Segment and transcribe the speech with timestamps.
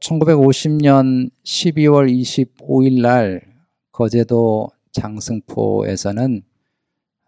[0.00, 3.42] 1950년 12월 25일 날
[3.90, 6.42] 거제도 장승포에서는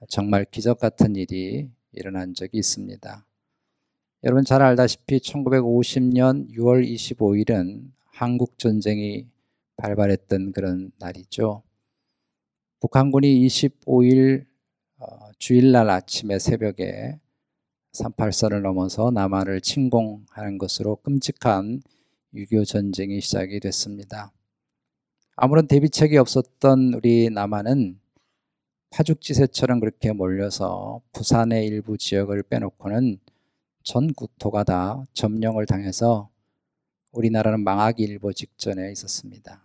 [0.09, 3.27] 정말 기적 같은 일이 일어난 적이 있습니다.
[4.25, 9.27] 여러분 잘 알다시피 1950년 6월 25일은 한국 전쟁이
[9.77, 11.63] 발발했던 그런 날이죠.
[12.81, 14.47] 북한군이 25일
[14.99, 15.07] 어,
[15.39, 17.19] 주일날 아침에 새벽에
[17.93, 21.83] 38선을 넘어서 남한을 침공하는 것으로 끔찍한
[22.35, 24.33] 6.25 전쟁이 시작이 됐습니다.
[25.37, 27.99] 아무런 대비책이 없었던 우리 남한은
[28.91, 33.19] 파죽지세처럼 그렇게 몰려서 부산의 일부 지역을 빼놓고는
[33.83, 36.29] 전 국토가 다 점령을 당해서
[37.13, 39.65] 우리나라는 망하기 일보 직전에 있었습니다.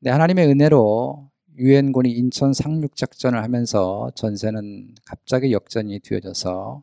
[0.00, 6.82] 네, 하나님의 은혜로 유엔군이 인천 상륙 작전을 하면서 전세는 갑자기 역전이 되어져서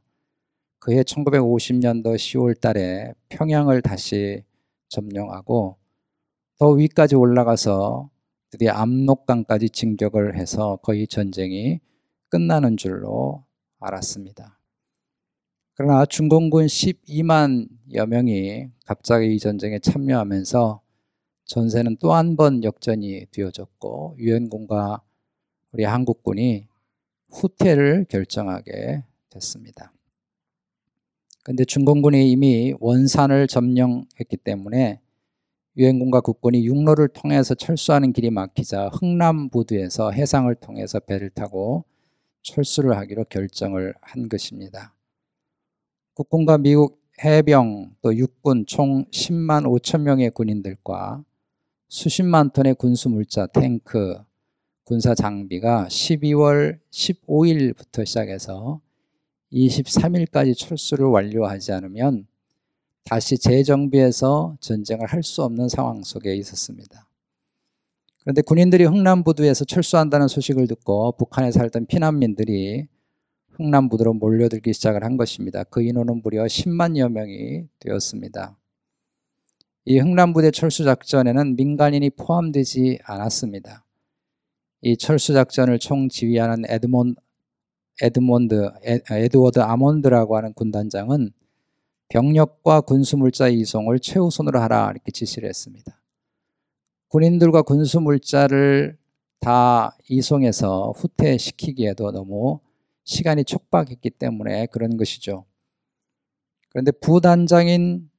[0.80, 4.44] 그해 1950년도 10월 달에 평양을 다시
[4.90, 5.78] 점령하고
[6.58, 8.10] 더 위까지 올라가서
[8.50, 11.80] 드디어 압록강까지 진격을 해서 거의 전쟁이
[12.30, 13.46] 끝나는 줄로
[13.80, 14.60] 알았습니다.
[15.76, 20.82] 그러나 중공군 12만여 명이 갑자기 이 전쟁에 참여하면서
[21.46, 25.02] 전세는 또 한 번 역전이 되어졌고 유엔군과
[25.72, 26.68] 우리 한국군이
[27.30, 29.94] 후퇴를 결정하게 됐습니다.
[31.48, 35.00] 그런데 중공군이 이미 원산을 점령했기 때문에
[35.78, 41.86] 유엔군과 국군이 육로를 통해서 철수하는 길이 막히자 흥남부두에서 해상을 통해서 배를 타고
[42.42, 44.94] 철수를 하기로 결정을 한 것입니다.
[46.16, 51.24] 국군과 미국 해병 또 육군 총 10만 5천 명의 군인들과
[51.88, 54.22] 수십만 톤의 군수 물자, 탱크,
[54.84, 58.82] 군사 장비가 12월 15일부터 시작해서
[59.52, 62.28] 23일까지 철수를 완료하지 않으면
[63.04, 67.08] 다시 재정비해서 전쟁을 할 수 없는 상황 속에 있었습니다.
[68.22, 72.88] 그런데 군인들이 흥남부두에서 철수한다는 소식을 듣고 북한에 살던 피난민들이
[73.52, 75.64] 흥남부두로 몰려들기 시작을 한 것입니다.
[75.64, 78.58] 그 인원은 무려 10만여 명이 되었습니다.
[79.86, 83.86] 이 흥남부대 철수 작전에는 민간인이 포함되지 않았습니다.
[84.82, 87.16] 이 철수 작전을 총지휘하는 에드몬
[88.02, 91.32] 에드몬드 에드워드 아몬드라고 하는 군단장은
[92.10, 96.00] 병력과 군수물자 이송을 최우선으로 하라 이렇게 지시를 했습니다.
[97.10, 98.98] 군인들과 군수물자를
[99.40, 102.60] 다 이송해서 후퇴시키기에도 너무
[103.04, 105.46] 시간이 촉박했기 때문에 그런 것이죠.
[106.70, 108.10] 그런데 부단장인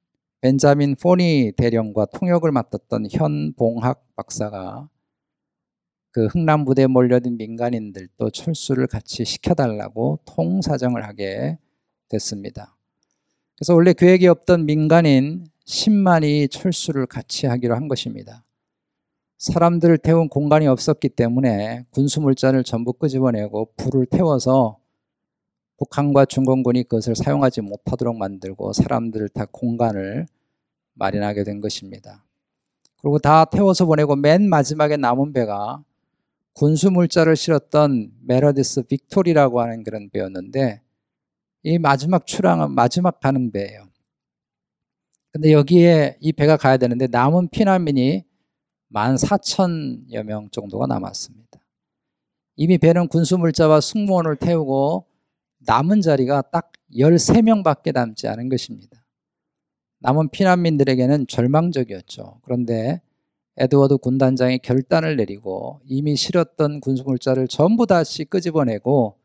[0.40, 4.88] 벤자민 포니 대령과 통역을 맡았던 현봉학 박사가
[6.10, 11.58] 그 흥남부대에 몰려든 민간인들도 철수를 같이 시켜달라고 통사정을 하게
[12.08, 12.76] 됐습니다.
[13.56, 18.44] 그래서 원래 계획이 없던 민간인 10만이 철수를 같이 하기로 한 것입니다.
[19.38, 24.78] 사람들을 태운 공간이 없었기 때문에 군수물자를 전부 끄집어내고 불을 태워서
[25.76, 30.26] 북한과 중공군이 그것을 사용하지 못하도록 만들고 사람들을 다 공간을
[30.94, 32.24] 마련하게 된 것입니다.
[33.00, 35.84] 그리고 다 태워서 보내고 맨 마지막에 남은 배가
[36.58, 40.82] 군수 물자를 실었던 메러디스 빅토리라고 하는 그런 배였는데
[41.62, 43.86] 이 마지막 출항은 마지막 가는 배예요.
[45.30, 48.24] 근데 여기에 이 배가 가야 되는데 남은 피난민이
[48.92, 51.60] 14,000여 명 정도가 남았습니다.
[52.56, 55.06] 이미 배는 군수 물자와 승무원을 태우고
[55.58, 59.04] 남은 자리가 딱 13명밖에 남지 않은 것입니다.
[60.00, 62.40] 남은 피난민들에게는 절망적이었죠.
[62.42, 63.00] 그런데
[63.58, 69.18] 에드워드 군단장이 결단을 내리고 이미 실었던 군수물자를 전부 다시 끄집어내고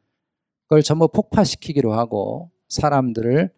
[0.63, 3.51] 그걸 전부 폭파시키기로 하고 사람들을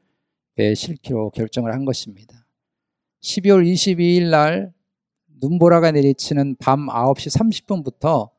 [0.55, 2.45] 배에 실기로 결정을 한 것입니다.
[3.21, 4.73] 12월 22일 날
[5.41, 8.29] 눈보라가 내리치는 밤 9시 30분부터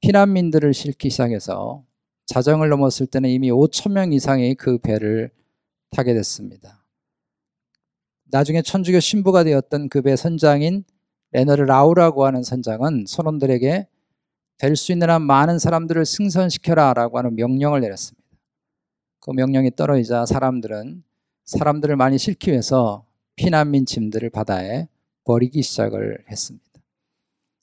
[0.00, 1.84] 피난민들을 실기 시작해서
[2.26, 5.30] 자정을 넘었을 때는 이미 5천 명 이상이 그 배를
[5.90, 6.84] 타게 됐습니다.
[8.24, 10.84] 나중에 천주교 신부가 되었던 그 배 선장인
[11.32, 13.88] 레너르 라우라고 하는 선장은 선원들에게
[14.58, 18.26] 될 수 있는 한 많은 사람들을 승선시켜라 라고 하는 명령을 내렸습니다.
[19.20, 21.02] 그 명령이 떨어지자 사람들은
[21.44, 23.04] 사람들을 많이 실기 위해서
[23.36, 24.88] 피난민 짐들을 바다에
[25.24, 26.64] 버리기 시작을 했습니다.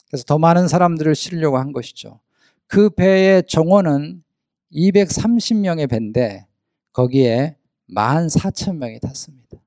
[0.07, 2.19] 그래서 더 많은 사람들을 실려고 한 것이죠.
[2.67, 4.23] 그 배의 정원은
[4.71, 6.45] 230명의 배인데
[6.91, 7.57] 거기에
[7.89, 9.57] 14,000명이 탔습니다.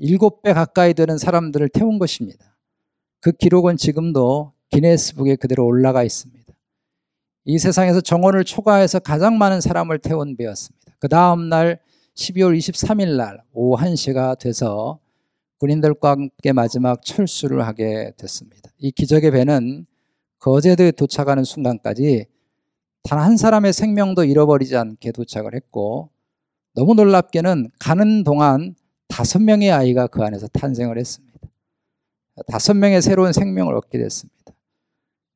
[0.00, 2.51] 7배 가까이 되는 사람들을 태운 것입니다.
[3.22, 6.52] 그 기록은 지금도 기네스북에 그대로 올라가 있습니다.
[7.44, 10.92] 이 세상에서 정원을 초과해서 가장 많은 사람을 태운 배였습니다.
[10.98, 11.78] 그 다음 날
[12.16, 14.98] 12월 23일 날 오후 1시가 돼서
[15.58, 18.70] 군인들과 함께 마지막 철수를 하게 됐습니다.
[18.78, 19.86] 이 기적의 배는
[20.40, 22.26] 거제도에 도착하는 순간까지
[23.04, 26.10] 단 한 사람의 생명도 잃어버리지 않게 도착을 했고
[26.74, 28.74] 너무 놀랍게는 가는 동안
[29.08, 31.31] 다섯 명의 아이가 그 안에서 탄생을 했습니다.
[32.48, 34.52] 다섯 명의 새로운 생명을 얻게 됐습니다.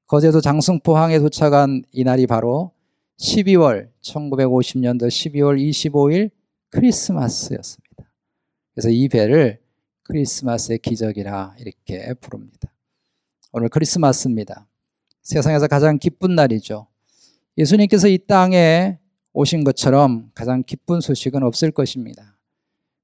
[0.07, 2.73] 거제도 장승포항에 도착한 이날이 바로
[3.19, 6.31] 12월 1950년도 12월 25일
[6.71, 8.11] 크리스마스였습니다.
[8.75, 9.61] 그래서 이 배를
[10.03, 12.73] 크리스마스의 기적이라 이렇게 부릅니다.
[13.53, 14.67] 오늘 크리스마스입니다.
[15.23, 16.87] 세상에서 가장 기쁜 날이죠.
[17.59, 18.99] 예수님께서 이 땅에
[19.33, 22.36] 오신 것처럼 가장 기쁜 소식은 없을 것입니다.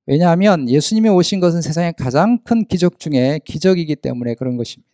[0.06, 4.90] 왜냐하면 예수님이 오신 것은 세상의 가장 큰 기적 중에 기적이기 때문에 그런 것입니다.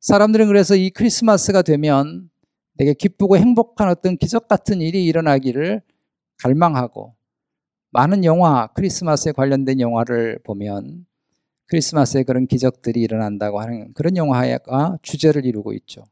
[0.00, 2.30] 사람들은 그래서 이 크리스마스가 되면
[2.78, 5.82] 되게 기쁘고 행복한 어떤 기적 같은 일이 일어나기를
[6.38, 7.14] 갈망하고
[7.90, 11.06] 많은 영화, 크리스마스에 관련된 영화를 보면
[11.66, 16.04] 크리스마스에 그런 기적들이 일어난다고 하는 그런 영화가 주제를 이루고 있죠.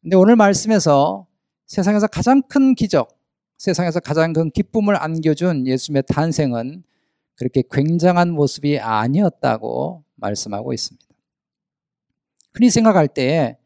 [0.00, 1.26] 근데 오늘 말씀에서
[1.66, 3.18] 세상에서 가장 큰 기적,
[3.58, 6.84] 세상에서 가장 큰 기쁨을 안겨준 예수님의 탄생은
[7.36, 11.04] 그렇게 굉장한 모습이 아니었다고 말씀하고 있습니다.
[12.54, 13.58] 흔히 생각할 때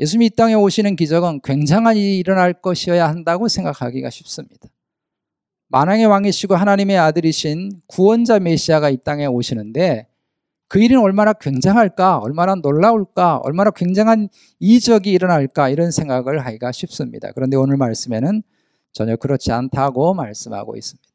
[0.00, 4.68] 예수님이 이 땅에 오시는 기적은 굉장한 일이 일어날 것이어야 한다고 생각하기가 쉽습니다.
[5.68, 10.08] 만왕의 왕이시고 하나님의 아들이신 구원자 메시아가 이 땅에 오시는데
[10.68, 14.28] 그 일은 얼마나 굉장할까, 얼마나 놀라울까, 얼마나 굉장한
[14.58, 17.30] 이적이 일어날까 이런 생각을 하기가 쉽습니다.
[17.32, 18.42] 그런데 오늘 말씀에는
[18.92, 21.13] 전혀 그렇지 않다고 말씀하고 있습니다.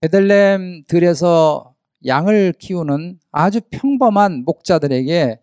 [0.00, 1.74] 베들렘 들에서
[2.06, 5.38] 양을 키우는 아주 평범한 목자들에게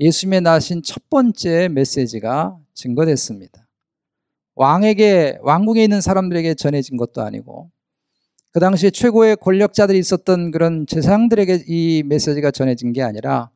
[0.00, 3.66] 예수님의 나신 첫 번째 메시지가 증거됐습니다.
[4.54, 7.70] 왕에게, 왕궁에 있는 사람들에게 전해진 것도 아니고,
[8.52, 13.50] 그 당시에 최고의 권력자들이 있었던 그런 재상들에게 이 메시지가 전해진 게 아니라,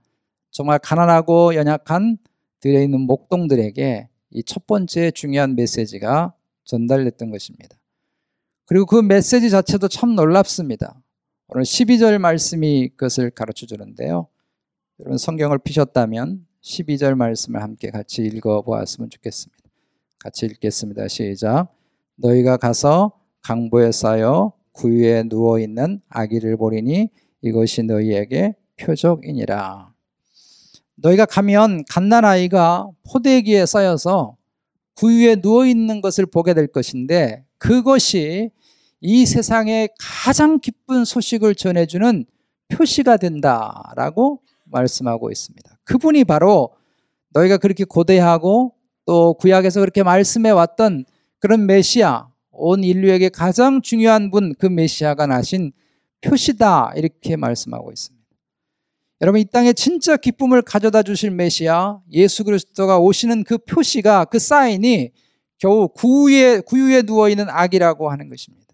[0.50, 2.18] 정말 가난하고 연약한
[2.60, 7.76] 들에 있는 목동들에게 이 첫 번째 중요한 메시지가 전달됐던 것입니다.
[8.66, 11.00] 그리고 그 메시지 자체도 참 놀랍습니다.
[11.48, 14.28] 오늘 12절 말씀이 그것을 가르쳐 주는데요.
[15.00, 19.62] 여러분 성경을 피셨다면 12절 말씀을 함께 같이 읽어 보았으면 좋겠습니다.
[20.18, 21.08] 같이 읽겠습니다.
[21.08, 21.68] 시작.
[22.16, 23.12] 너희가 가서
[23.42, 27.10] 강보에 쌓여 구유에 누워 있는 아기를 보리니
[27.42, 29.92] 이것이 너희에게 표적이니라.
[30.96, 34.36] 너희가 가면 갓난 아이가 포대기에 쌓여서
[34.94, 38.50] 구유에 누워 있는 것을 보게 될 것인데 그것이
[39.00, 42.26] 이 세상에 가장 기쁜 소식을 전해주는
[42.68, 45.78] 표시가 된다라고 말씀하고 있습니다.
[45.84, 46.74] 그분이 바로
[47.30, 48.74] 너희가 그렇게 고대하고
[49.06, 51.06] 또 구약에서 그렇게 말씀해 왔던
[51.38, 55.72] 그런 메시아, 온 인류에게 가장 중요한 분, 그 메시아가 나신
[56.20, 56.92] 표시다.
[56.96, 58.26] 이렇게 말씀하고 있습니다.
[59.22, 65.12] 여러분, 이 땅에 진짜 기쁨을 가져다 주실 메시아, 예수 그리스도가 오시는 그 표시가, 그 사인이
[65.58, 68.64] 겨우 구유에, 구유에 누워있는 악이라고 하는 것입니다.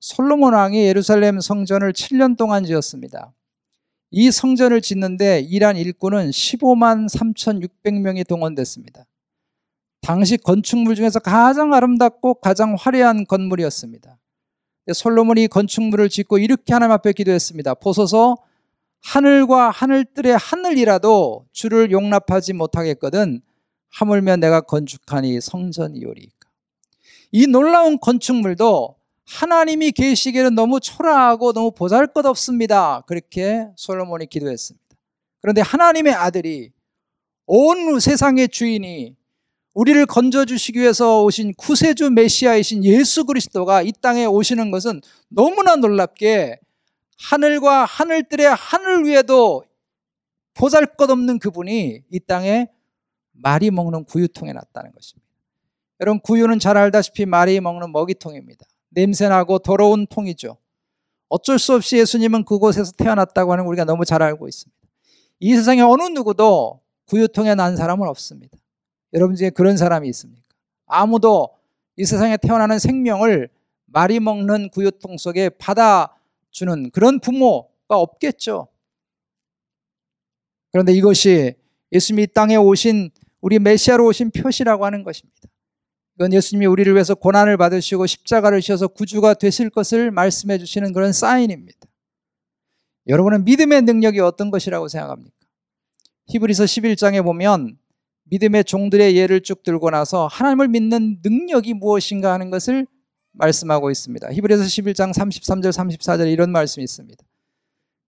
[0.00, 3.32] 솔로몬 왕이 예루살렘 성전을 7년 동안 지었습니다.
[4.10, 9.04] 이 성전을 짓는데 이란 일꾼은 15만 3,600명이 동원됐습니다.
[10.00, 14.18] 당시 건축물 중에서 가장 아름답고 가장 화려한 건물이었습니다.
[14.94, 17.74] 솔로몬이 건축물을 짓고 이렇게 하나님 앞에 기도했습니다.
[17.74, 18.36] 보소서
[19.02, 23.42] 하늘과 하늘들의 하늘이라도 주를 용납하지 못하겠거든
[23.90, 26.48] 하물며 내가 건축한 이 성전이오리까.
[27.32, 33.02] 이 놀라운 건축물도 하나님이 계시기에는 너무 초라하고 너무 보잘것없습니다.
[33.06, 34.86] 그렇게 솔로몬이 기도했습니다.
[35.40, 36.70] 그런데 하나님의 아들이
[37.46, 39.16] 온 세상의 주인이
[39.74, 46.58] 우리를 건져주시기 위해서 오신 구세주 메시아이신 예수 그리스도가 이 땅에 오시는 것은 너무나 놀랍게
[47.18, 49.64] 하늘과 하늘들의 하늘 위에도
[50.54, 52.68] 보잘 것 없는 그분이 이 땅에
[53.42, 55.26] 말이 먹는 구유통에 났다는 것입니다.
[56.00, 58.66] 여러분, 구유는 잘 알다시피 말이 먹는 먹이통입니다.
[58.90, 60.56] 냄새나고 더러운 통이죠.
[61.28, 64.78] 어쩔 수 없이 예수님은 그곳에서 태어났다고 하는 우리가 너무 잘 알고 있습니다.
[65.40, 68.56] 이 세상에 어느 누구도 구유통에 난 사람은 없습니다.
[69.12, 70.42] 여러분 중에 그런 사람이 있습니까?
[70.86, 71.50] 아무도
[71.96, 73.48] 이 세상에 태어나는 생명을
[73.86, 78.68] 말이 먹는 구유통 속에 받아주는 그런 부모가 없겠죠.
[80.72, 81.54] 그런데 이것이
[81.92, 85.38] 예수님이 땅에 오신 우리 메시아로 오신 표시라고 하는 것입니다.
[86.16, 91.78] 이건 예수님이 우리를 위해서 고난을 받으시고 십자가를 지셔서 구주가 되실 것을 말씀해 주시는 그런 사인입니다.
[93.06, 95.34] 여러분은 믿음의 능력이 어떤 것이라고 생각합니까?
[96.26, 97.78] 히브리서 11장에 보면
[98.24, 102.86] 믿음의 종들의 예를 쭉 들고 나서 하나님을 믿는 능력이 무엇인가 하는 것을
[103.32, 104.32] 말씀하고 있습니다.
[104.32, 107.24] 히브리서 11장 33절 34절 이런 말씀이 있습니다.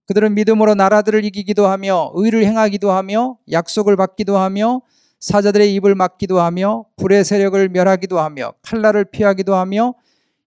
[0.07, 4.81] 그들은 믿음으로 나라들을 이기기도 하며 의를 행하기도 하며 약속을 받기도 하며
[5.21, 9.93] 사자들의 입을 막기도 하며 불의 세력을 멸하기도 하며 칼날을 피하기도 하며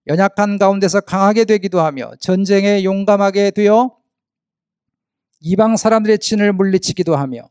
[0.09, 3.97] 연약한 가운데서 강하게 되기도 하며 전쟁에 용감하게 되어
[5.40, 7.49] 이방 사람들의 진을 물리치기도 하며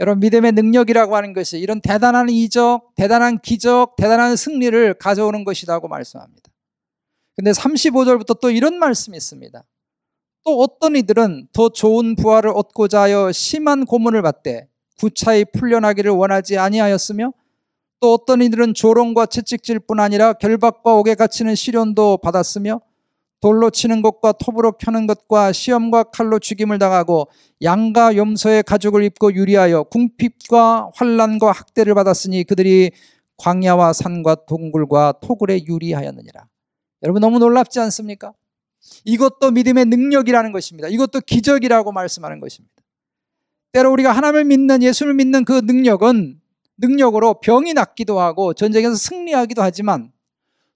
[0.00, 6.50] 여러분 믿음의 능력이라고 하는 것이 이런 대단한 이적, 대단한 기적, 대단한 승리를 가져오는 것이라고 말씀합니다.
[7.36, 9.62] 근데 35절부터 또 이런 말씀이 있습니다.
[10.44, 14.69] 또 어떤 이들은 더 좋은 부활을 얻고자 하여 심한 고문을 받되
[15.00, 17.32] 구차히 풀려나기를 원하지 아니하였으며
[18.00, 22.80] 또 어떤 이들은 조롱과 채찍질뿐 아니라 결박과 옥에 갇히는 시련도 받았으며
[23.40, 27.28] 돌로 치는 것과 톱으로 켜는 것과 시험과 칼로 죽임을 당하고
[27.62, 32.90] 양과 염소의 가죽을 입고 유리하여 궁핍과 환란과 학대를 받았으니 그들이
[33.38, 36.46] 광야와 산과 동굴과 토굴에 유리하였느니라.
[37.02, 38.34] 여러분 너무 놀랍지 않습니까?
[39.04, 40.88] 이것도 믿음의 능력이라는 것입니다.
[40.88, 42.74] 이것도 기적이라고 말씀하는 것입니다.
[43.72, 46.40] 때로 우리가 하나님을 믿는 예수를 믿는 그 능력은
[46.78, 50.12] 능력으로 병이 낫기도 하고 전쟁에서 승리하기도 하지만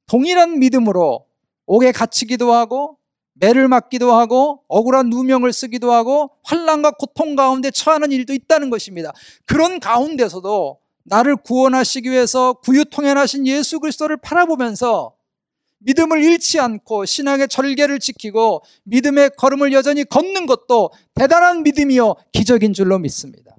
[0.07, 1.27] 동일한 믿음으로
[1.67, 2.99] 옥에 갇히기도 하고
[3.35, 9.13] 매를 맞기도 하고 억울한 누명을 쓰기도 하고 환란과 고통 가운데 처하는 일도 있다는 것입니다.
[9.45, 15.14] 그런 가운데서도 나를 구원하시기 위해서 구유통연하신 예수 그리스도를 바라보면서
[15.85, 22.99] 믿음을 잃지 않고 신앙의 절개를 지키고 믿음의 걸음을 여전히 걷는 것도 대단한 믿음이요 기적인 줄로
[22.99, 23.55] 믿습니다.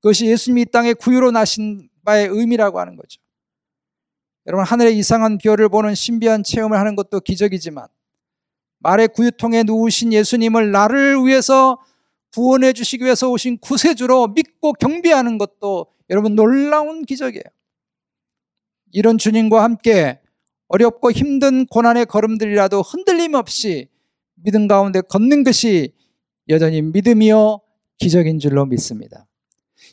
[0.00, 3.20] 그것이 예수님이 이 땅에 구유로 나신 바의 의미라고 하는 거죠.
[4.46, 7.86] 여러분 하늘의 이상한 별을 보는 신비한 체험을 하는 것도 기적이지만
[8.78, 11.78] 말의 구유통에 누우신 예수님을 나를 위해서
[12.32, 17.42] 구원해 주시기 위해서 오신 구세주로 믿고 경배하는 것도 여러분 놀라운 기적이에요.
[18.92, 20.20] 이런 주님과 함께
[20.68, 23.88] 어렵고 힘든 고난의 걸음들이라도 흔들림 없이
[24.34, 25.92] 믿음 가운데 걷는 것이
[26.48, 27.60] 여전히 믿음이요
[27.98, 29.26] 기적인 줄로 믿습니다.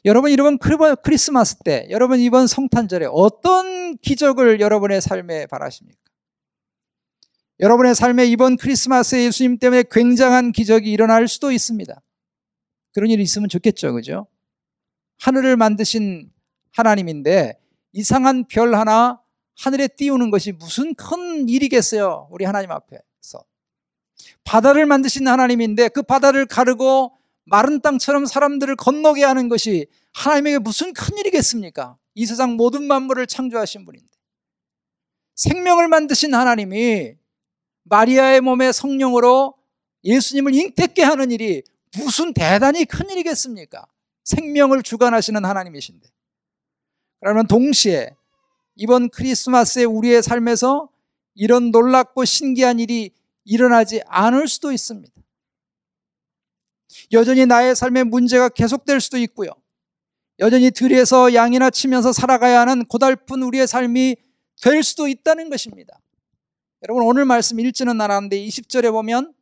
[0.06, 6.00] 여러분 이번 크리스마스 때, 여러분 이번 성탄절에 어떤 기적을 여러분의 삶에 바라십니까?
[7.60, 12.02] 여러분의 삶에 이번 크리스마스에 예수님 때문에 굉장한 기적이 일어날 수도 있습니다.
[12.94, 14.28] 그런 일이 있으면 좋겠죠, 그죠?
[15.20, 16.32] 하늘을 만드신
[16.72, 17.58] 하나님인데
[17.94, 19.23] 이상한 별 하나
[19.58, 22.28] 하늘에 띄우는 것이 무슨 큰 일이겠어요?
[22.32, 23.46] 우리 하나님 앞에서.
[24.44, 31.18] 바다를 만드신 하나님인데 그 바다를 가르고 마른 땅처럼 사람들을 건너게 하는 것이 하나님에게 무슨 큰
[31.18, 31.98] 일이겠습니까?
[32.16, 34.08] 이 세상 모든 만물을 창조하신 분인데.
[35.36, 37.16] 생명을 만드신 하나님이
[37.84, 39.56] 마리아의 몸에 성령으로
[40.04, 41.64] 예수님을 잉태케 하는 일이
[41.98, 43.86] 무슨 대단히 큰 일이겠습니까?
[44.24, 46.08] 생명을 주관하시는 하나님이신데.
[47.20, 48.16] 그러면 동시에
[48.76, 50.90] 이번 크리스마스에 우리의 삶에서
[51.36, 53.12] 이런 놀랍고 신기한 일이
[53.46, 55.14] 일어나지 않을 수도 있습니다.
[57.12, 59.50] 여전히 나의 삶에 문제가 계속될 수도 있고요.
[60.40, 64.16] 여전히 들에서 양이나 치면서 살아가야 하는 고달픈 우리의 삶이
[64.62, 66.00] 될 수도 있다는 것입니다.
[66.84, 69.34] 여러분 오늘 말씀 읽지는 않았는데 20절에 보면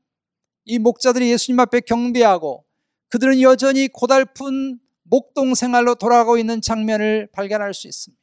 [0.66, 2.66] 이 목자들이 예수님 앞에 경배하고
[3.10, 8.21] 그들은 여전히 고달픈 목동 생활로 돌아가고 있는 장면을 발견할 수 있습니다.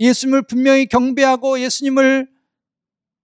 [0.00, 2.28] 예수님을 분명히 경배하고 예수님을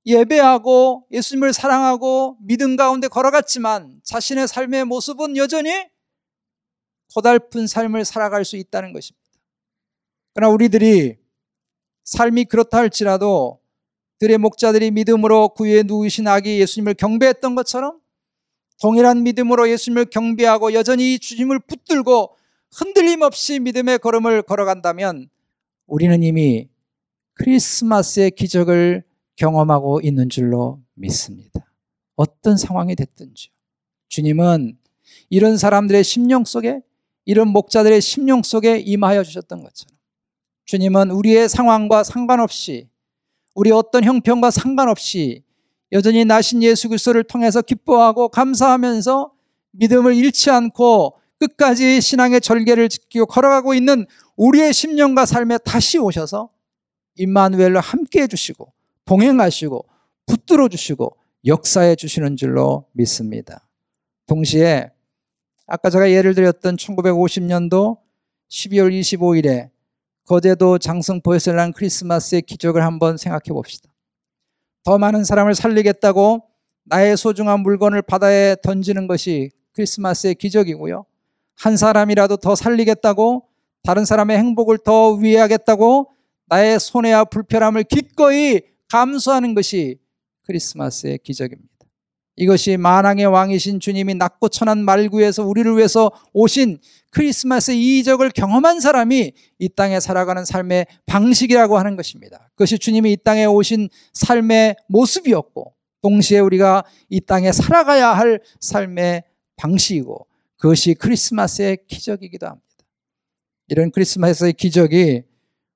[0.06, 5.70] 예배하고 예수님을 사랑하고 믿음 가운데 걸어갔지만 자신의 삶의 모습은 여전히
[7.14, 9.20] 고달픈 삶을 살아갈 수 있다는 것입니다.
[10.34, 11.16] 그러나 우리들이
[12.04, 13.60] 삶이 그렇다 할지라도
[14.18, 18.00] 들의 목자들이 믿음으로 구유에 누우신 아기 예수님을 경배했던 것처럼
[18.80, 22.36] 동일한 믿음으로 예수님을 경배하고 여전히 주님을 붙들고
[22.72, 25.28] 흔들림 없이 믿음의 걸음을 걸어간다면
[25.90, 26.68] 우리는 이미
[27.34, 29.02] 크리스마스의 기적을
[29.34, 31.66] 경험하고 있는 줄로 믿습니다.
[32.14, 33.50] 어떤 상황이 됐든지.
[34.08, 34.78] 주님은
[35.30, 36.80] 이런 사람들의 심령 속에,
[37.24, 39.96] 이런 목자들의 심령 속에 임하여 주셨던 것처럼
[40.64, 42.88] 주님은 우리의 상황과 상관없이
[43.56, 45.42] 우리 어떤 형편과 상관없이
[45.90, 49.32] 여전히 나신 예수 그리스도를 통해서 기뻐하고 감사하면서
[49.72, 54.06] 믿음을 잃지 않고 끝까지 신앙의 절개를 지키고 걸어가고 있는
[54.36, 56.50] 우리의 심령과 삶에 다시 오셔서
[57.16, 58.72] 임마누엘로 함께 해주시고
[59.06, 59.84] 동행하시고
[60.26, 61.16] 붙들어 주시고
[61.46, 63.66] 역사해 주시는 줄로 믿습니다.
[64.26, 64.90] 동시에
[65.66, 67.98] 아까 제가 예를 드렸던 1950년도
[68.50, 69.70] 12월 25일에
[70.26, 73.90] 거제도 장성포에서 난 크리스마스의 기적을 한번 생각해 봅시다.
[74.84, 76.42] 더 많은 사람을 살리겠다고
[76.84, 81.04] 나의 소중한 물건을 바다에 던지는 것이 크리스마스의 기적이고요.
[81.60, 83.44] 한 사람이라도 더 살리겠다고
[83.82, 86.10] 다른 사람의 행복을 더 위하겠다고
[86.46, 89.98] 나의 손해와 불편함을 기꺼이 감수하는 것이
[90.46, 91.68] 크리스마스의 기적입니다.
[92.36, 96.78] 이것이 만왕의 왕이신 주님이 낮고 천한 말구에서 우리를 위해서 오신
[97.10, 102.48] 크리스마스의 이적을 경험한 사람이 이 땅에 살아가는 삶의 방식이라고 하는 것입니다.
[102.54, 109.24] 그것이 주님이 이 땅에 오신 삶의 모습이었고 동시에 우리가 이 땅에 살아가야 할 삶의
[109.56, 110.29] 방식이고
[110.60, 112.66] 그것이 크리스마스의 기적이기도 합니다.
[113.68, 115.22] 이런 크리스마스의 기적이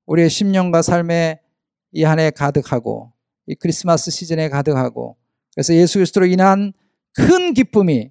[0.04, 1.40] 우리의 심령과 삶의
[1.92, 3.10] 이한 해 가득하고
[3.46, 5.16] 이 크리스마스 시즌에 가득하고
[5.54, 6.74] 그래서 예수 그리스도로 인한
[7.12, 8.10] 큰 기쁨이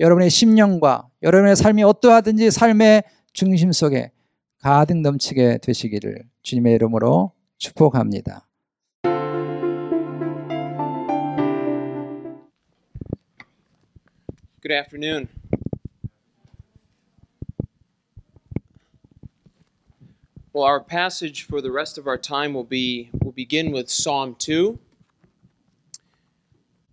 [0.00, 4.10] 여러분의 심령과 여러분의 삶이 어떠하든지 삶의 중심 속에
[4.58, 8.48] 가득 넘치게 되시기를 주님의 이름으로 축복합니다.
[14.62, 15.39] Good afternoon.
[20.52, 24.34] Well, our passage for the rest of our time will be will begin with Psalm
[24.36, 24.80] 2.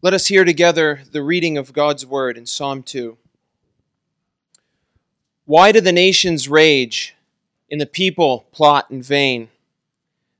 [0.03, 3.17] Let us hear together the reading of God's word in Psalm 2.
[5.45, 7.15] Why do the nations rage
[7.71, 9.49] and the people plot in vain?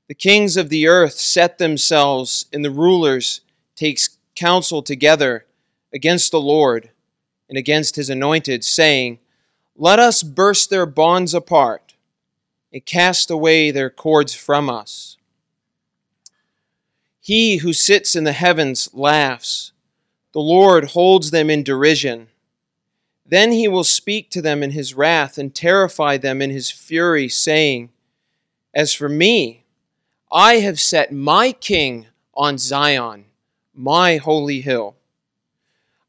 [0.06, 3.40] The kings of the earth set themselves and the rulers
[3.74, 3.98] take
[4.36, 5.44] counsel together
[5.92, 6.90] against the Lord
[7.48, 9.18] and against his anointed, saying,
[9.74, 11.87] Let us burst their bonds apart
[12.72, 15.16] and cast away their cords from us.
[17.20, 19.72] He who sits in the heavens laughs.
[20.32, 22.28] The Lord holds them in derision.
[23.26, 27.28] Then he will speak to them in his wrath and terrify them in his fury,
[27.28, 27.90] saying,
[28.74, 29.64] As for me,
[30.32, 33.26] I have set my king on Zion,
[33.74, 34.96] my holy hill.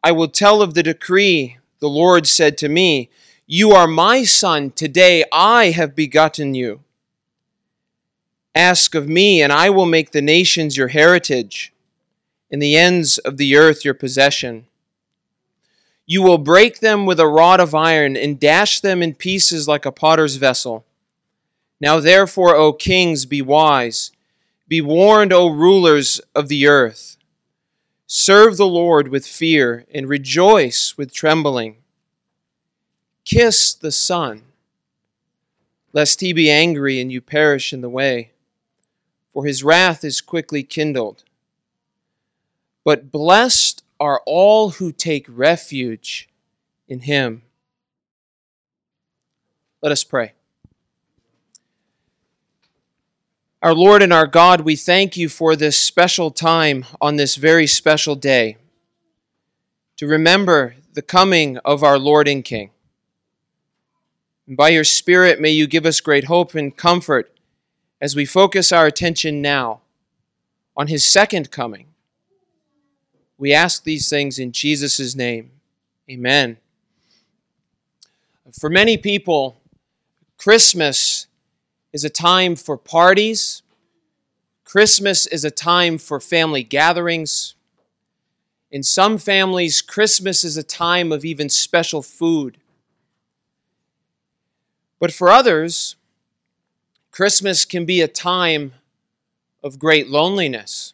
[0.01, 1.57] I will tell of the decree.
[1.79, 3.09] The Lord said to me,
[3.51, 4.70] You are my son.
[4.70, 6.82] Today I have begotten you.
[8.53, 11.74] Ask of me, and I will make the nations your heritage,
[12.51, 14.68] and the ends of the earth your possession.
[16.05, 19.83] You will break them with a rod of iron, and dash them in pieces like
[19.83, 20.85] a potter's vessel.
[21.81, 24.12] Now therefore, O kings, be wise.
[24.68, 27.18] Be warned, O rulers of the earth.
[28.05, 31.77] Serve the Lord with fear, and rejoice with trembling.
[33.25, 34.44] Kiss the Son,
[35.94, 38.32] lest he be angry and you perish in the way
[39.40, 41.24] for his wrath is quickly kindled.
[42.84, 46.27] But blessed are all who take refuge
[46.88, 47.44] in him.
[49.82, 50.34] Let us pray.
[53.62, 57.68] Our Lord and our God, we thank you for this special time on this very
[57.68, 58.58] special day
[59.98, 62.72] to remember the coming of our Lord and King.
[64.50, 67.31] And by your Spirit, may you give us great hope and comfort
[68.01, 69.81] as we focus our attention now
[70.75, 71.85] on his second coming.
[73.38, 75.51] We ask these things in Jesus' name.
[76.09, 76.57] Amen.
[78.59, 79.62] For many people,
[80.40, 81.27] Christmas
[81.94, 83.62] is a time for parties.
[84.64, 87.53] Christmas is a time for family gatherings.
[88.72, 92.57] In some families, Christmas is a time of even special food.
[95.00, 95.96] But for others,
[97.12, 98.74] Christmas can be a time
[99.64, 100.94] of great loneliness.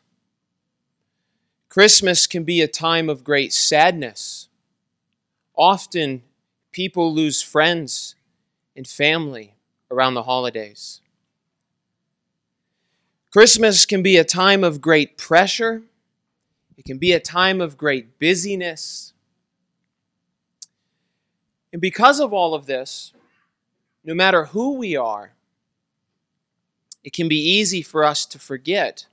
[1.69, 4.47] Christmas can be a time of great sadness.
[5.55, 6.21] Often,
[6.71, 8.15] people lose friends
[8.75, 9.55] and family
[9.89, 11.01] around the holidays.
[13.31, 15.81] Christmas can be a time of great pressure.
[16.77, 19.13] It can be a time of great busyness.
[21.73, 23.11] And because of all of this,
[24.05, 25.31] no matter who we are,
[27.03, 29.07] it can be easy for us to forget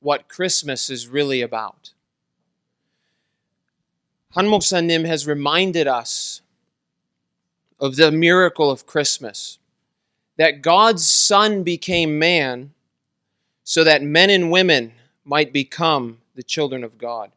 [0.00, 1.92] what Christmas is really about.
[4.32, 6.42] Han Nim has reminded us
[7.80, 9.58] of the miracle of Christmas
[10.36, 12.72] that God's Son became man
[13.62, 14.92] so that men and women
[15.24, 17.30] might become the children of God.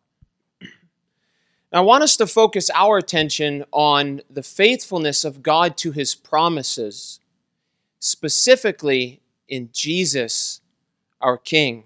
[1.74, 7.20] I want us to focus our attention on the faithfulness of God to his promises,
[8.00, 10.62] specifically in Jesus,
[11.20, 11.84] our King.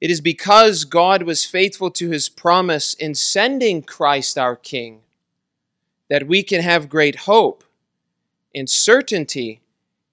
[0.00, 5.02] It is because God was faithful to his promise in sending Christ our King
[6.08, 7.62] that we can have great hope
[8.54, 9.60] and certainty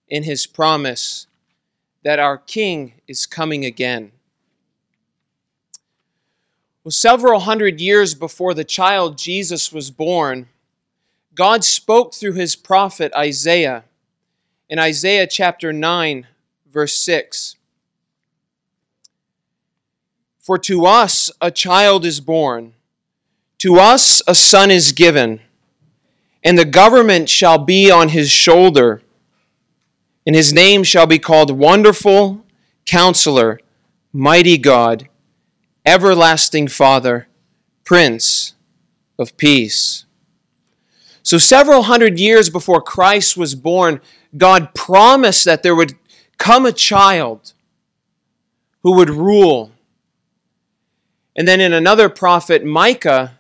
[0.10, 1.28] in his promise
[2.04, 4.12] that our King is coming again.
[6.88, 10.48] Well, several hundred years before the child Jesus was born,
[11.36, 13.84] God spoke through his prophet Isaiah
[14.70, 16.28] in Isaiah chapter 9,
[16.72, 17.58] verse 6.
[20.40, 22.72] For to us a child is born,
[23.58, 25.42] To us a son is given,
[26.42, 29.02] and the government shall be on his shoulder,
[30.26, 32.46] and his name shall be called Wonderful
[32.86, 33.60] Counselor,
[34.14, 35.10] Mighty God,
[35.88, 37.30] Everlasting Father,
[37.86, 38.56] Prince
[39.18, 40.04] of Peace.
[41.24, 44.02] So, several hundred years before Christ was born,
[44.36, 45.94] God promised that there would
[46.38, 47.54] come a child
[48.84, 49.72] who would rule.
[51.38, 53.38] And then in another prophet, Micah,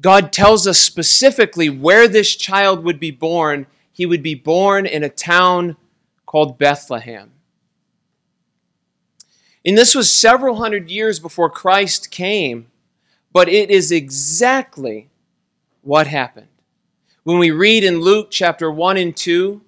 [0.00, 3.66] God tells us specifically where this child would be born.
[3.92, 5.76] He would be born in a town
[6.24, 7.32] called Bethlehem.
[9.64, 12.66] And this was several hundred years before Christ came,
[13.32, 15.10] but it is exactly
[15.82, 16.48] what happened.
[17.24, 19.60] When we read in Luke chapter 1 and 2,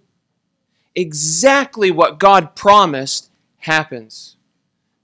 [0.95, 4.37] exactly what God promised happens.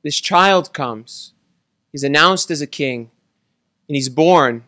[0.03, 1.33] This child comes,
[1.93, 3.11] he's announced as a king,
[3.89, 4.65] and he's born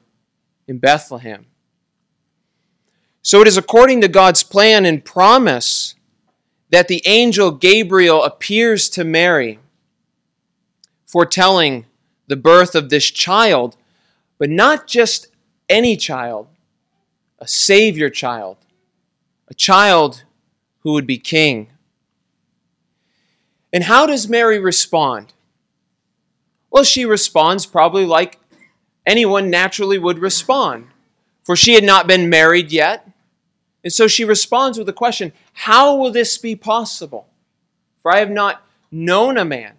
[0.66, 1.46] in Bethlehem.
[3.22, 5.94] So it is according to God's plan and promise
[6.70, 9.58] that the angel Gabriel appears to Mary,
[11.10, 11.86] foretelling
[12.28, 13.76] the birth of this child,
[14.38, 15.26] but not just
[15.68, 16.46] any child,
[17.40, 18.56] a Savior child,
[19.48, 20.22] a child
[20.80, 21.68] who would be king.
[23.72, 25.32] And how does Mary respond?
[26.70, 28.38] Well, she responds probably like
[29.04, 30.86] anyone naturally would respond,
[31.42, 33.10] for she had not been married yet.
[33.82, 37.26] And so she responds with the question How will this be possible?
[38.02, 39.72] For I have not known a man.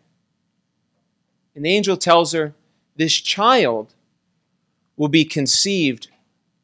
[1.56, 2.54] And the angel tells her,
[2.96, 3.94] This child
[4.96, 6.10] will be conceived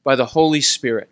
[0.03, 1.09] by the Holy Spirit.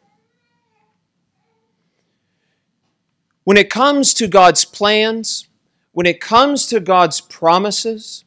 [3.43, 5.47] When it comes to God's plans,
[5.91, 8.25] when it comes to God's promises,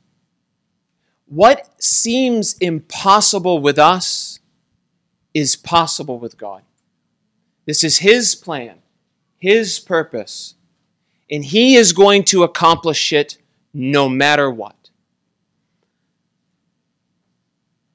[1.27, 4.41] what seems impossible with us
[5.35, 6.63] is possible with God.
[7.67, 8.79] This is His plan,
[9.39, 10.55] His purpose,
[11.31, 13.37] and He is going to accomplish it
[13.75, 14.78] no matter what.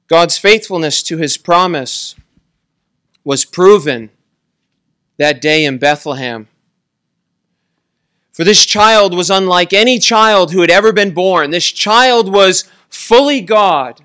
[0.08, 2.14] God's faithfulness to His promise
[3.24, 4.10] was proven
[5.16, 6.48] that day in Bethlehem
[8.34, 11.50] for this child was unlike any child who had ever been born.
[11.50, 14.02] This child was fully God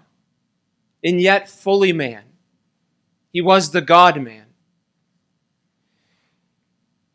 [1.04, 2.22] and yet fully man.
[3.34, 4.46] He was the God man.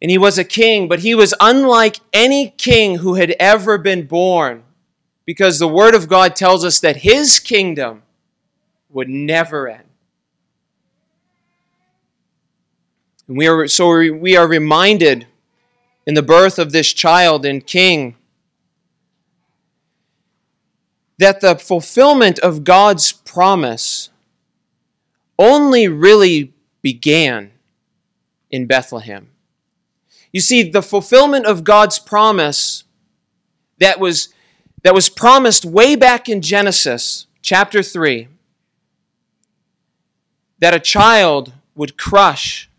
[0.02, 4.06] And he was a king, but he was unlike any king who had ever been
[4.06, 4.64] born
[5.24, 8.02] because the Word of God tells us that his kingdom
[8.94, 9.82] would never end.
[13.26, 15.26] And we are, so we are reminded
[16.06, 18.16] in the birth of this child and king.
[21.18, 24.10] That the fulfillment of God's promise
[25.38, 27.50] only really began
[28.50, 29.30] in Bethlehem.
[30.32, 32.84] You see, the fulfillment of God's promise
[33.78, 34.28] that was,
[34.82, 38.28] that was promised way back in Genesis chapter 3
[40.64, 42.70] that a child would crush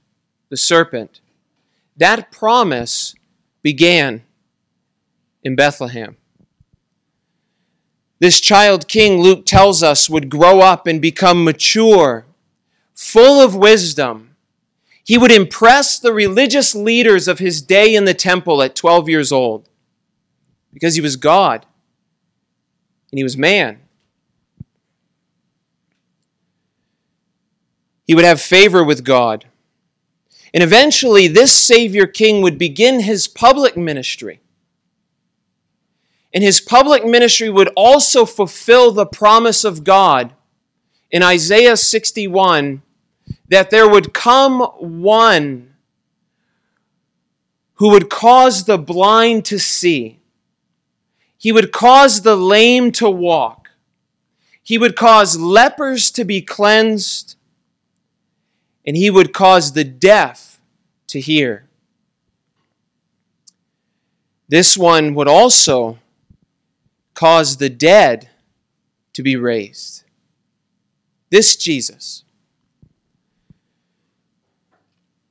[0.50, 1.22] the serpent
[1.96, 3.14] that promise
[3.62, 4.24] began
[5.44, 6.18] in Bethlehem.
[8.18, 12.26] This child king, Luke tells us, would grow up and become mature,
[12.96, 14.36] full of wisdom.
[15.04, 19.32] He would impress the religious leaders of his day in the temple at 12 years
[19.32, 19.70] old
[20.74, 21.68] because he was God
[23.12, 23.82] and he was man.
[28.06, 29.46] He would have favor with God.
[30.54, 34.40] And eventually, this Savior King would begin his public ministry.
[36.34, 40.34] And his public ministry would also fulfill the promise of God
[41.12, 42.82] in Isaiah 61
[43.48, 45.74] that there would come one
[47.76, 50.20] who would cause the blind to see.
[51.38, 53.70] He would cause the lame to walk.
[54.64, 57.35] He would cause lepers to be cleansed
[58.86, 60.60] and he would cause the deaf
[61.08, 61.68] to hear.
[64.48, 65.98] This one would also
[67.14, 68.30] cause the dead
[69.14, 70.04] to be raised.
[71.30, 72.24] This Jesus.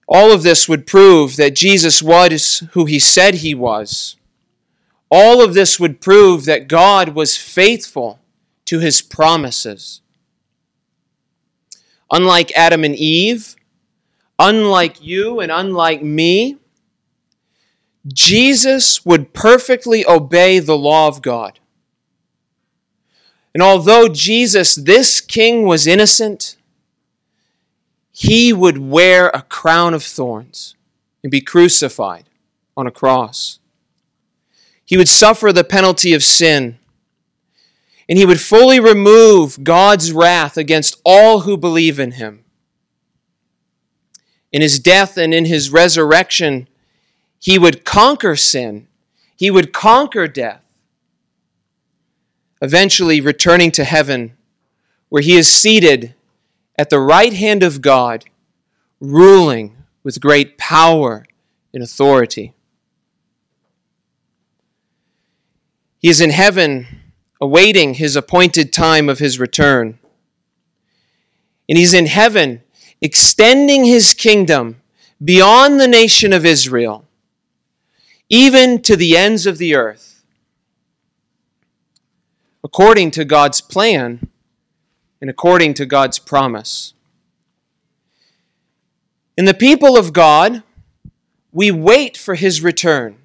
[0.06, 4.16] All of this would prove that Jesus was who he said he was.
[5.10, 8.18] All of this would prove that God was faithful
[8.66, 10.00] to his promises.
[12.14, 13.56] Unlike Adam and Eve,
[14.38, 16.58] unlike you and unlike me,
[18.06, 21.58] Jesus would perfectly obey the law of God.
[23.52, 26.56] And although Jesus, this king, was innocent,
[28.12, 30.76] he would wear a crown of thorns
[31.24, 32.30] and be crucified
[32.76, 33.58] on a cross.
[34.84, 36.78] He would suffer the penalty of sin,
[38.08, 42.44] and he would fully remove God's wrath against all who believe in him.
[44.52, 46.68] In his death and in his resurrection,
[47.38, 48.88] he would conquer sin,
[49.36, 50.62] he would conquer death,
[52.60, 54.36] eventually returning to heaven,
[55.08, 56.14] where he is seated
[56.78, 58.24] at the right hand of God,
[59.00, 61.24] ruling with great power
[61.72, 62.54] and authority.
[65.98, 67.03] He is in heaven
[67.44, 69.98] awaiting his appointed time of his return.
[71.68, 72.62] And he's in heaven
[73.02, 74.80] extending his kingdom
[75.22, 77.04] beyond the nation of Israel,
[78.30, 80.24] even to the ends of the earth,
[82.64, 84.26] according to God's plan
[85.20, 86.94] and according to God's promise.
[89.36, 90.62] In the people of God,
[91.52, 93.18] we wait for his return.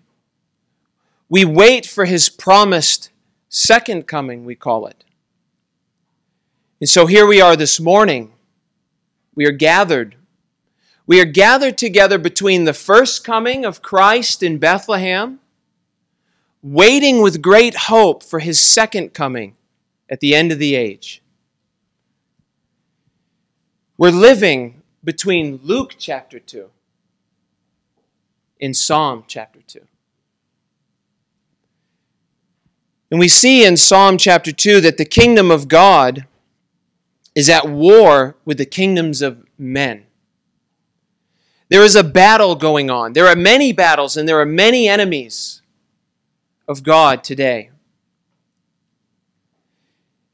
[1.30, 3.12] We wait for his promised
[3.50, 5.04] second coming, we call it.
[6.80, 8.32] And so here we are this morning.
[9.36, 10.16] We are gathered.
[11.06, 15.40] We are gathered together between the first coming of Christ in Bethlehem,
[16.62, 19.56] waiting with great hope for his second coming
[20.10, 21.22] at the end of the age.
[23.98, 26.70] We're living between Luke chapter 2
[28.62, 29.82] and Psalm chapter 2.
[33.12, 36.28] And we see in Psalm chapter 2 that the kingdom of God
[37.34, 40.06] is at war with the kingdoms of men.
[41.70, 43.14] There is a battle going on.
[43.14, 45.62] There are many battles and there are many enemies
[46.68, 47.70] of God today.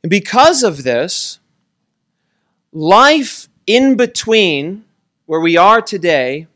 [0.04, 1.40] And because of this,
[2.72, 4.86] life in between
[5.26, 6.48] where we are today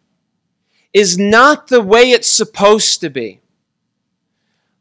[0.93, 3.39] is not the way it's supposed to be.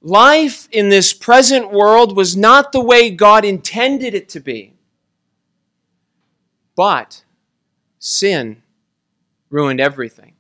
[0.01, 4.75] Life in this present world was not the way God intended it to be.
[6.77, 7.25] But
[7.99, 8.63] sin
[9.51, 10.35] ruined everything.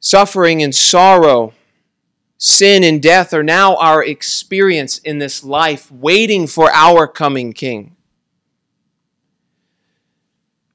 [0.00, 1.52] Suffering and sorrow,
[2.38, 7.94] sin and death are now our experience in this life, waiting for our coming King.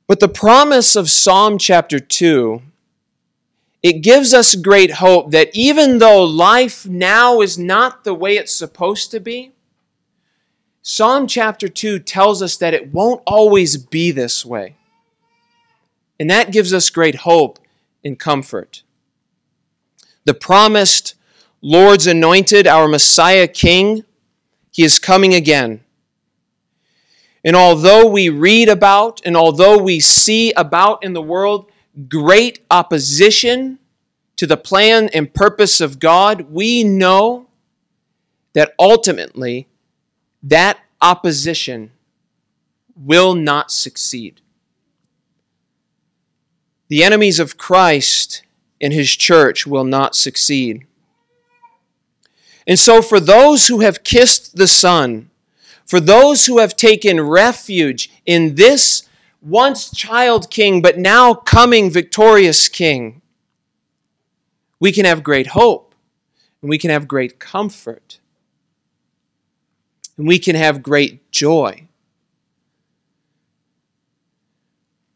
[0.08, 2.62] But the promise of Psalm chapter 2
[3.82, 8.56] it gives us great hope that even though life now is not the way it's
[8.56, 9.54] supposed to be,
[10.82, 14.76] Psalm chapter 2 tells us that it won't always be this way.
[16.20, 17.60] And that gives us great hope
[18.04, 18.84] and comfort.
[20.26, 21.16] The promised
[21.62, 24.04] Lord's anointed, our Messiah King,
[24.72, 25.82] he is coming again.
[27.44, 31.72] And although we read about and although we see about in the world
[32.08, 33.80] great opposition
[34.38, 37.48] to the plan and purpose of God, we know
[38.54, 39.68] that ultimately
[40.44, 41.92] that opposition
[42.96, 44.42] will not succeed.
[46.88, 48.44] The enemies of Christ
[48.82, 50.86] and his church will not succeed.
[52.66, 55.30] And so, for those who have kissed the Son,
[55.86, 59.09] for those who have taken refuge in this
[59.42, 63.22] once child king, but now coming victorious king,
[64.80, 65.96] we can have great hope
[66.62, 68.20] and we can have great comfort
[70.18, 71.88] and we can have great joy.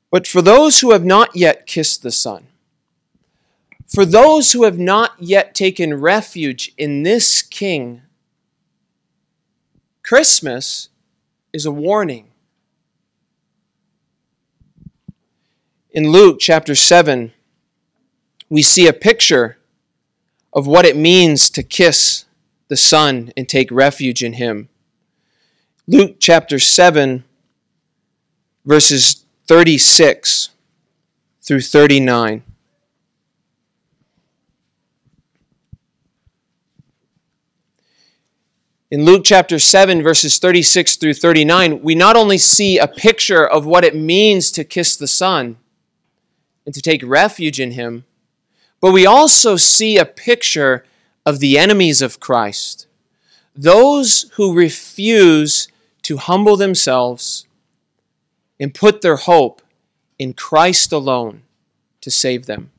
[0.09, 2.47] But for those who have not yet kissed the Son,
[3.87, 8.01] for those who have not yet taken refuge in this King,
[10.03, 10.89] Christmas
[11.51, 12.32] is a warning.
[15.93, 17.31] In Luke chapter 7,
[18.49, 19.57] we see a picture
[20.51, 22.25] of what it means to kiss
[22.67, 24.69] the Son and take refuge in Him.
[25.87, 27.23] Luke chapter 7,
[28.65, 30.49] verses 36
[31.43, 32.43] through 39.
[38.89, 43.65] In Luke chapter 7, verses 36 through 39, we not only see a picture of
[43.65, 45.57] what it means to kiss the Son,
[46.65, 48.05] and to take refuge in him.
[48.79, 50.85] But we also see a picture
[51.25, 52.87] of the enemies of Christ,
[53.55, 55.67] those who refuse
[56.03, 57.47] to humble themselves
[58.59, 59.61] and put their hope
[60.19, 61.43] in Christ alone
[62.01, 62.71] to save them.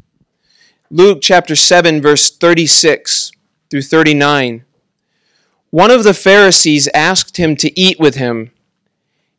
[0.90, 3.32] Luke chapter 7, verse 36
[3.70, 4.64] through 39.
[5.70, 8.52] One of the Pharisees asked him to eat with him,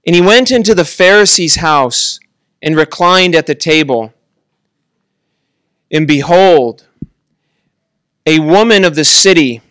[0.06, 2.20] And he went into the Pharisee's house
[2.62, 4.14] and reclined at the table.
[5.96, 6.86] And behold,
[8.26, 9.62] a woman of the city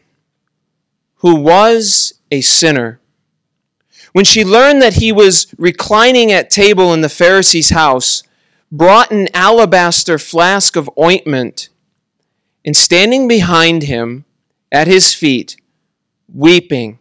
[1.17, 2.99] who was a sinner.
[4.15, 8.23] When she learned that he was reclining at table in the Pharisee's house,
[8.73, 11.69] brought an alabaster flask of ointment,
[12.65, 14.25] and standing behind him
[14.73, 15.59] at his feet,
[16.33, 16.99] weeping,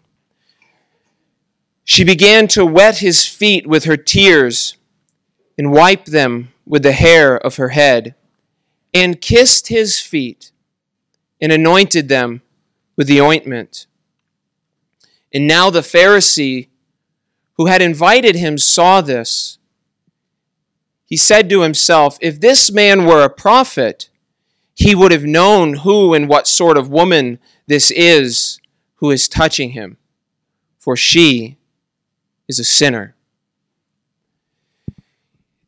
[1.86, 4.76] she began to wet his feet with her tears
[5.58, 8.16] and wipe them with the hair of her head,
[8.94, 10.52] and kissed his feet
[11.42, 12.42] and anointed them
[12.96, 13.88] with the ointment.
[15.34, 16.68] And now the Pharisee
[17.58, 19.58] who had invited him saw this.
[21.06, 24.10] He said to himself, If this man were a prophet,
[24.74, 28.60] he would have known who and what sort of woman this is
[28.96, 29.98] who is touching him,
[30.80, 31.58] for she
[32.48, 33.16] is a sinner.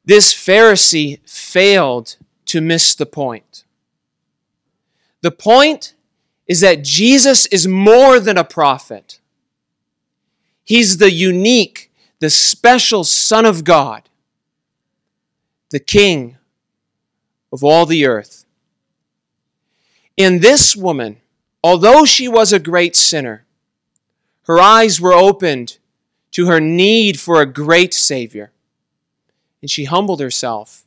[0.03, 3.63] This Pharisee failed to miss the point.
[5.21, 5.93] The point
[6.47, 9.19] is that Jesus is more than a prophet.
[10.63, 14.09] He's the unique, the special Son of God,
[15.71, 16.37] the King
[17.51, 18.45] of all the earth.
[20.17, 21.17] In this woman,
[21.63, 23.45] although she was a great sinner,
[24.43, 25.79] her eyes were opened
[26.31, 28.51] to her need for a great Savior.
[29.61, 30.84] And she humbled herself.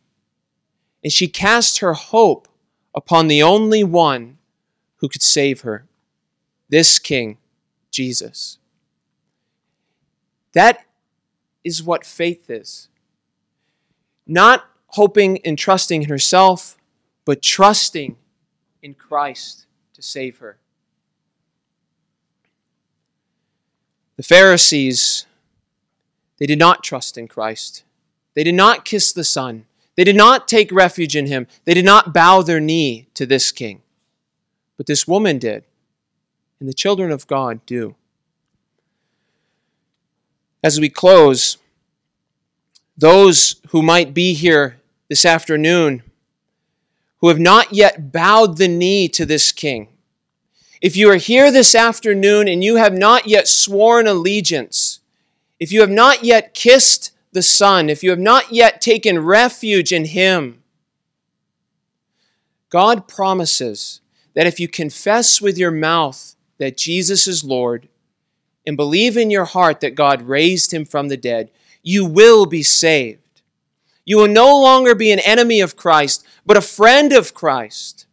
[1.02, 2.48] And she cast her hope
[2.94, 4.38] upon the only one
[4.96, 5.86] who could save her
[6.68, 7.38] this King,
[7.90, 8.58] Jesus.
[10.52, 10.84] That
[11.64, 12.88] is what faith is.
[14.26, 16.76] Not hoping and trusting in herself,
[17.24, 18.16] but trusting
[18.82, 20.58] in Christ to save her.
[24.16, 25.26] The Pharisees
[26.38, 27.84] they did not trust in Christ.
[28.34, 29.66] They did not kiss the Son.
[29.98, 31.48] They did not take refuge in him.
[31.64, 33.82] They did not bow their knee to this king.
[34.76, 35.64] But this woman did.
[36.60, 37.96] And the children of God do.
[40.62, 41.58] As we close,
[42.96, 46.04] those who might be here this afternoon
[47.16, 49.88] who have not yet bowed the knee to this king,
[50.80, 55.00] if you are here this afternoon and you have not yet sworn allegiance,
[55.58, 59.92] if you have not yet kissed the Son, if you have not yet taken refuge
[59.92, 60.60] in Him,
[62.68, 64.00] God promises
[64.34, 67.88] that if you confess with your mouth that Jesus is Lord
[68.66, 72.64] and believe in your heart that God raised Him from the dead, you will be
[72.64, 73.42] saved.
[74.04, 78.06] You will no longer be an enemy of Christ, but a friend of Christ.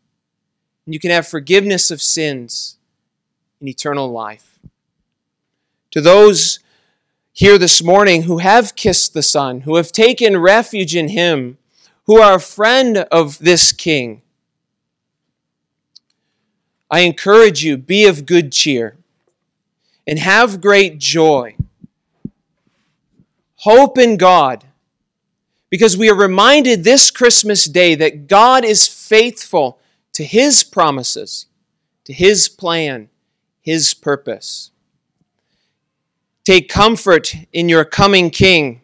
[0.86, 2.78] And you can have forgiveness of sins
[3.60, 4.60] and eternal life.
[5.90, 6.60] To those
[7.36, 11.58] here this morning who have kissed the Son, who have taken refuge in Him,
[12.06, 14.22] who are a friend of this King.
[16.90, 18.96] I encourage you, be of good cheer
[20.08, 21.58] and have great joy.
[23.58, 24.64] Hope in God,
[25.70, 29.78] because we are reminded this Christmas day that God is faithful
[30.14, 31.48] to His promises,
[32.06, 33.10] to His plan,
[33.60, 34.72] His purpose.
[36.46, 38.82] Take comfort in your coming King.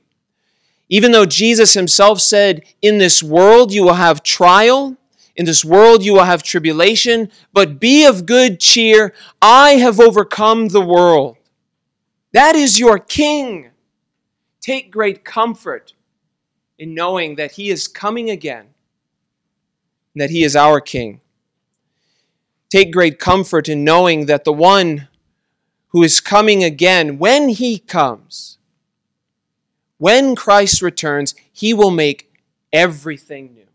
[0.89, 4.97] Even though Jesus himself said, In this world you will have trial,
[5.35, 9.13] in this world you will have tribulation, but be of good cheer.
[9.41, 11.37] I have overcome the world.
[12.33, 13.69] That is your King.
[14.59, 15.93] Take great comfort
[16.79, 18.67] in knowing that He is coming again,
[20.13, 21.21] and that He is our King.
[22.69, 25.09] Take great comfort in knowing that the one
[25.91, 28.57] who is coming again, when he comes,
[29.97, 32.31] when Christ returns, he will make
[32.73, 33.67] everything new.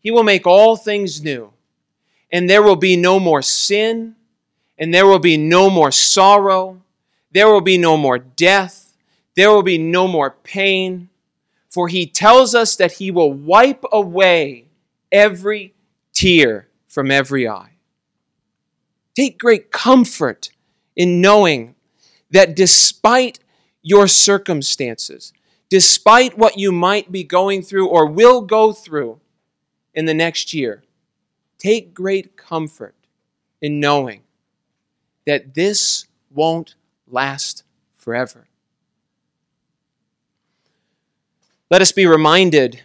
[0.00, 1.52] He will make all things new.
[2.32, 4.14] And there will be no more sin,
[4.78, 6.80] and there will be no more sorrow,
[7.32, 8.96] there will be no more death,
[9.34, 11.08] there will be no more pain.
[11.68, 14.66] For he tells us that he will wipe away
[15.12, 15.74] every
[16.12, 17.69] tear from every eye.
[19.20, 20.48] Take great comfort
[20.96, 21.74] in knowing
[22.30, 23.38] that despite
[23.82, 25.34] your circumstances,
[25.68, 29.20] despite what you might be going through or will go through
[29.92, 30.84] in the next year,
[31.58, 32.94] take great comfort
[33.60, 34.22] in knowing
[35.26, 36.74] that this won't
[37.06, 37.62] last
[37.92, 38.48] forever.
[41.70, 42.80] Let us be reminded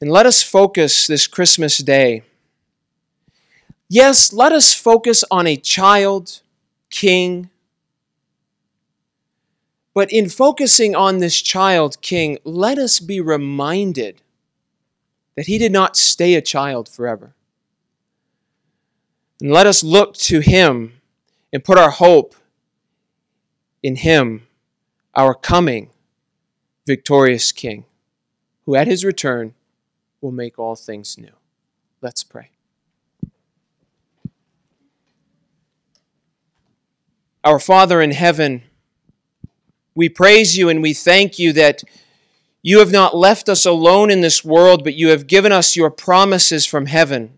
[0.00, 2.22] and let us focus this Christmas day
[3.94, 6.40] Yes, let us focus on a child,
[6.90, 7.48] king,
[9.94, 14.20] But in focusing on this child king, let us be reminded
[15.36, 17.36] that he did not stay a child forever.
[19.40, 21.00] And let us look to him
[21.52, 22.34] and put our hope
[23.80, 24.48] in him,
[25.14, 25.90] our coming
[26.84, 27.84] victorious king,
[28.66, 29.54] who at his return
[30.20, 31.34] will make all things new.
[32.02, 32.53] Let's pray.
[37.44, 38.62] Our Father in heaven,
[39.94, 41.84] we praise you and we thank you that
[42.62, 45.90] you have not left us alone in this world, but you have given us your
[45.90, 47.36] promises from heaven.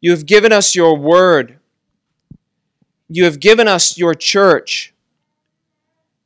[0.00, 1.60] You have given us your word.
[3.08, 4.92] You have given us your church.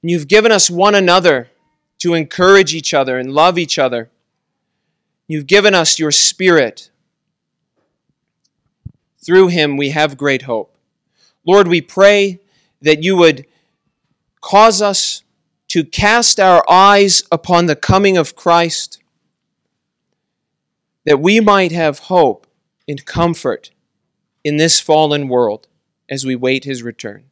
[0.00, 1.50] And you've given us one another
[1.98, 4.10] to encourage each other and love each other.
[5.28, 6.90] You've given us your Spirit.
[9.22, 10.74] Through him, we have great hope.
[11.46, 12.40] Lord, we pray
[12.82, 13.46] that you would
[14.40, 15.22] cause us
[15.68, 19.02] to cast our eyes upon the coming of Christ,
[21.06, 22.46] that we might have hope
[22.86, 23.70] and comfort
[24.44, 25.68] in this fallen world
[26.10, 27.24] as we wait his return.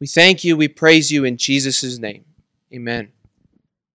[0.00, 2.24] We thank you, we praise you in Jesus' name.
[2.74, 3.12] Amen.